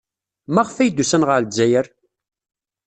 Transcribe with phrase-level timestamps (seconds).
[0.53, 1.85] Maɣef ay d-usan ɣer Lezzayer?